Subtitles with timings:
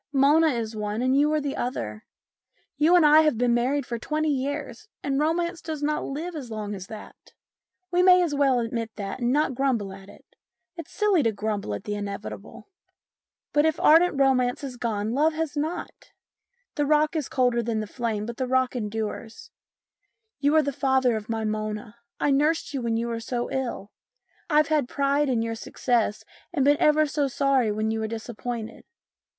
[0.11, 2.07] Mona is one, and you are the other.
[2.75, 6.49] You and I have been married for twenty years, and romance does not live as
[6.49, 7.33] long as that.
[7.91, 10.25] We may as well admit that and not grumble at it;
[10.75, 12.67] it's silly to grumble at the inevitable.
[13.53, 16.11] But if ardent romance has gone, love has not.
[16.73, 19.51] The rock is colder than the flame, but the rock endures.
[20.39, 21.97] You are the father of my Mona.
[22.19, 23.91] I nursed you when you were so ill.
[24.49, 28.85] I've had pride in your success and been ever so sorry when you were disappointed.